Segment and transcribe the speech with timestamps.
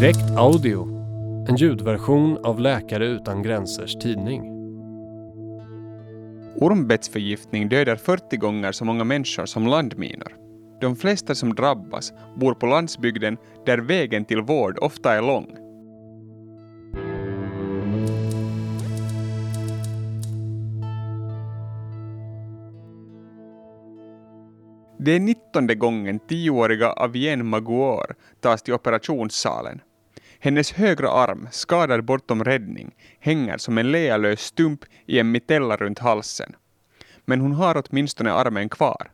[0.00, 0.88] Direkt Audio,
[1.48, 4.42] en ljudversion av Läkare Utan Gränsers tidning.
[6.60, 10.36] Ormbettsförgiftning dödar 40 gånger så många människor som landminor.
[10.80, 13.36] De flesta som drabbas bor på landsbygden
[13.66, 15.65] där vägen till vård ofta är lång.
[24.98, 29.80] Det är nittonde gången tioåriga Avienne Maguor tas till operationssalen.
[30.38, 35.98] Hennes högra arm, skadad bortom räddning, hänger som en lealös stump i en mitella runt
[35.98, 36.56] halsen.
[37.24, 39.10] Men hon har åtminstone armen kvar.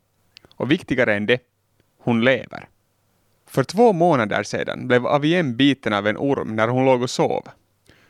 [0.57, 1.41] Och viktigare än det,
[1.99, 2.69] hon lever.
[3.47, 7.43] För två månader sedan blev Avienne biten av en orm när hon låg och sov.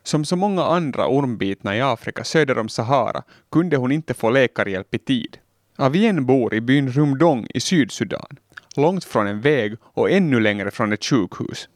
[0.02, 4.94] Som så många andra ormbitna i Afrika söder om Sahara kunde hon inte få läkarhjälp
[4.94, 5.38] i tid.
[5.76, 8.38] Avien bor i byn Rumdong i Sydsudan,
[8.76, 11.68] långt från en väg och ännu längre från ett sjukhus.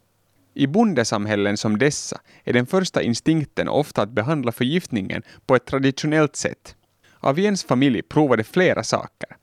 [0.54, 6.36] I bondesamhällen som dessa är den första instinkten ofta att behandla förgiftningen på ett traditionellt
[6.36, 6.76] sätt.
[7.20, 9.36] Aviens familj provade flera saker.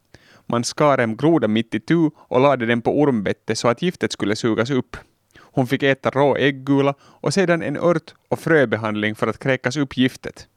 [0.46, 4.12] Man skar en groda mitt i tu och lade den på ormbettet så att giftet
[4.12, 4.98] skulle sugas upp.
[5.40, 9.98] Hon fick äta rå äggula och sedan en ört och fröbehandling för att kräkas upp
[9.98, 10.48] giftet.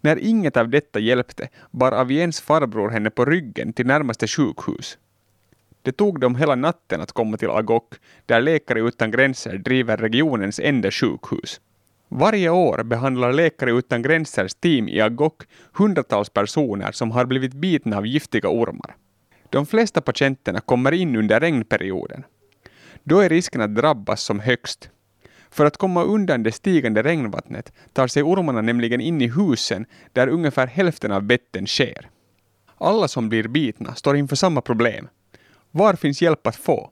[0.00, 4.98] När inget av detta hjälpte bar Aviens farbror henne på ryggen till närmaste sjukhus.
[5.82, 7.94] Det tog dem hela natten att komma till Agok,
[8.26, 11.60] där Läkare utan gränser driver regionens enda sjukhus.
[12.08, 17.96] Varje år behandlar Läkare utan gränsers team i Agok hundratals personer som har blivit bitna
[17.96, 18.96] av giftiga ormar.
[19.50, 22.24] De flesta patienterna kommer in under regnperioden.
[23.04, 24.90] Då är risken att drabbas som högst.
[25.50, 30.28] För att komma undan det stigande regnvattnet tar sig ormarna nämligen in i husen där
[30.28, 32.08] ungefär hälften av betten sker.
[32.78, 35.08] Alla som blir bitna står inför samma problem.
[35.70, 36.90] Var finns hjälp att få?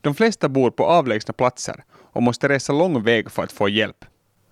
[0.00, 4.04] De flesta bor på avlägsna platser och måste resa lång väg för att få hjälp.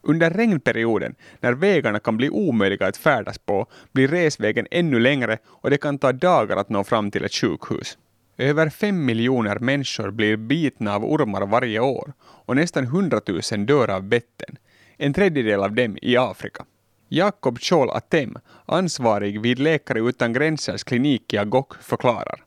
[0.02, 5.70] Under regnperioden, när vägarna kan bli omöjliga att färdas på, blir resvägen ännu längre och
[5.70, 7.98] det kan ta dagar att nå fram till ett sjukhus.
[8.38, 14.02] Över fem miljoner människor blir bitna av ormar varje år och nästan hundratusen dör av
[14.02, 14.58] betten,
[14.96, 16.64] en tredjedel av dem i Afrika.
[17.08, 22.44] Jakob Chol Atem, ansvarig vid Läkare utan gränsers klinik i Agok, förklarar.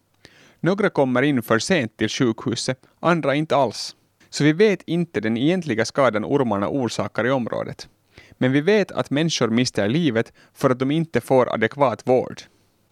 [0.60, 3.96] Några kommer in för sent till sjukhuset, andra inte alls.
[4.30, 7.90] Så vi vet inte den egentliga skadan ormarna orsakar i området.
[8.32, 12.42] Men vi vet att människor mister livet för att de inte får adekvat vård.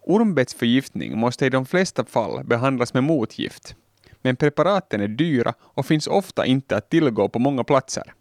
[0.10, 3.76] Ormbettsförgiftning måste i de flesta fall behandlas med motgift.
[4.22, 8.14] Men preparaten är dyra och finns ofta inte att tillgå på många platser.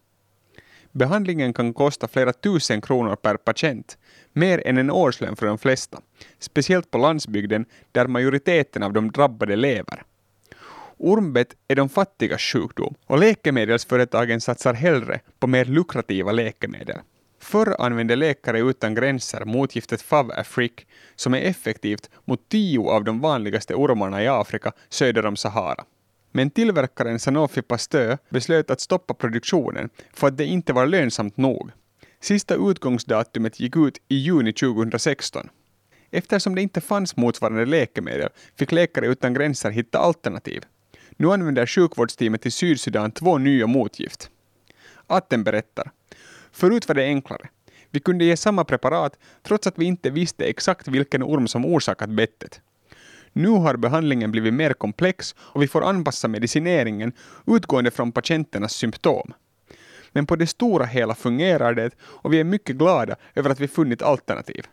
[0.92, 3.98] Behandlingen kan kosta flera tusen kronor per patient,
[4.32, 6.00] mer än en årslön för de flesta,
[6.38, 10.02] speciellt på landsbygden där majoriteten av de drabbade lever.
[10.96, 16.98] Ormbett är de fattigas sjukdom och läkemedelsföretagen satsar hellre på mer lukrativa läkemedel.
[17.46, 20.72] Förr använde Läkare utan gränser motgiftet Favafric,
[21.16, 25.84] som är effektivt mot tio av de vanligaste ormarna i Afrika söder om Sahara.
[26.32, 31.70] Men tillverkaren Sanofi Pasteur beslöt att stoppa produktionen för att det inte var lönsamt nog.
[32.20, 35.48] Sista utgångsdatumet gick ut i juni 2016.
[36.10, 40.62] Eftersom det inte fanns motsvarande läkemedel fick Läkare utan gränser hitta alternativ.
[41.16, 44.30] Nu använder sjukvårdsteamet i Sydsudan två nya motgift.
[45.06, 45.90] Atten berättar.
[46.56, 47.48] Förut var det enklare.
[47.90, 52.10] Vi kunde ge samma preparat trots att vi inte visste exakt vilken orm som orsakat
[52.10, 52.60] bettet.
[53.32, 57.12] Nu har behandlingen blivit mer komplex och vi får anpassa medicineringen
[57.46, 59.32] utgående från patienternas symptom.
[60.12, 63.68] Men på det stora hela fungerar det och vi är mycket glada över att vi
[63.68, 64.66] funnit alternativ.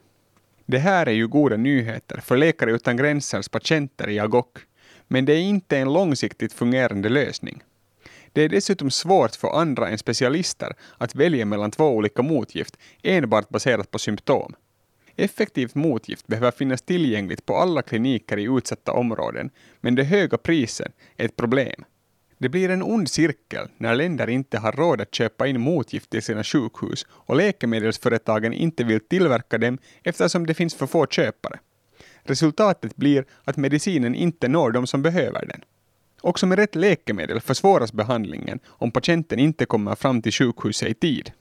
[0.66, 4.58] Det här är ju goda nyheter för Läkare utan gränsers patienter i Agok,
[5.08, 7.64] men det är inte en långsiktigt fungerande lösning.
[8.34, 13.50] Det är dessutom svårt för andra än specialister att välja mellan två olika motgift enbart
[13.50, 14.56] baserat på symptom.
[15.16, 19.50] Effektivt motgift behöver finnas tillgängligt på alla kliniker i utsatta områden,
[19.82, 21.84] men det höga priset är ett problem.
[22.38, 26.24] Det blir en ond cirkel när länder inte har råd att köpa in motgift till
[26.24, 31.60] sina sjukhus och läkemedelsföretagen inte vill tillverka dem eftersom det finns för få köpare.
[32.24, 35.62] Resultatet blir att medicinen inte når de som behöver den.
[36.26, 41.32] Också med rätt läkemedel försvåras behandlingen om patienten inte kommer fram till sjukhuset i tid.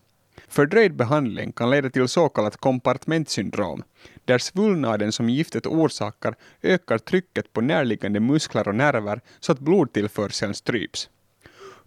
[0.49, 3.83] Fördröjd behandling kan leda till så kallat kompartmentsyndrom,
[4.25, 10.55] där svullnaden som giftet orsakar ökar trycket på närliggande muskler och nerver så att blodtillförseln
[10.55, 11.11] stryps.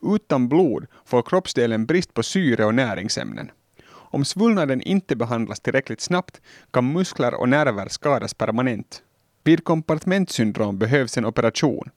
[0.02, 3.52] Utan blod får kroppsdelen brist på syre och näringsämnen.
[3.88, 9.04] Om svullnaden inte behandlas tillräckligt snabbt kan muskler och nerver skadas permanent.
[9.44, 11.90] Vid kompartmentsyndrom behövs en operation.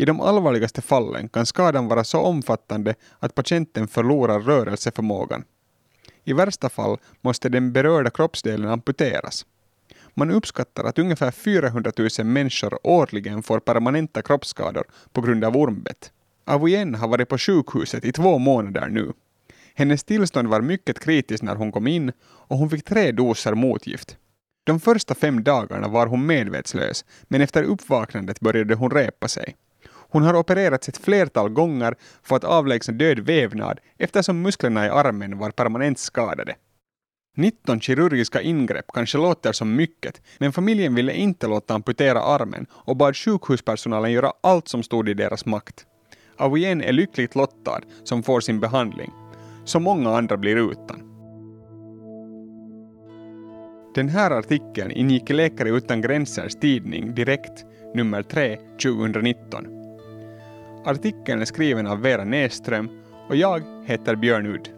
[0.00, 5.44] I de allvarligaste fallen kan skadan vara så omfattande att patienten förlorar rörelseförmågan.
[6.24, 9.46] I värsta fall måste den berörda kroppsdelen amputeras.
[10.14, 16.12] Man uppskattar att ungefär 400 000 människor årligen får permanenta kroppsskador på grund av ormbett.
[16.44, 19.12] Avoyen har varit på sjukhuset i två månader nu.
[19.74, 24.16] Hennes tillstånd var mycket kritiskt när hon kom in och hon fick tre doser motgift.
[24.64, 29.56] De första fem dagarna var hon medvetslös, men efter uppvaknandet började hon repa sig.
[30.10, 35.38] Hon har opererats ett flertal gånger för att avlägsna död vävnad eftersom musklerna i armen
[35.38, 36.54] var permanent skadade.
[37.36, 42.96] 19 kirurgiska ingrepp kanske låter som mycket, men familjen ville inte låta amputera armen och
[42.96, 45.86] bad sjukhuspersonalen göra allt som stod i deras makt.
[46.36, 49.12] Awien är lyckligt lottad som får sin behandling.
[49.64, 51.02] Så många andra blir utan.
[53.94, 57.64] Den här artikeln ingick i Läkare utan gränsers tidning Direkt
[57.94, 59.77] nummer 3 2019.
[60.88, 62.88] Artikeln är skriven av Vera Näström
[63.28, 64.68] och jag heter Björn Udd.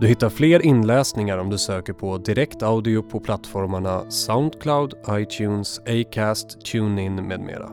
[0.00, 7.14] Du hittar fler inläsningar om du söker på direktaudio på plattformarna Soundcloud, iTunes, Acast, TuneIn
[7.14, 7.70] med mera.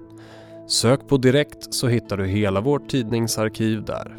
[0.67, 4.15] Sök på direkt så hittar du hela vårt tidningsarkiv där.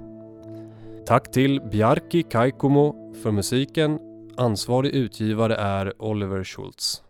[1.07, 3.99] Tack till Bjarki Kaikomo för musiken.
[4.37, 7.06] Ansvarig utgivare är Oliver Schultz.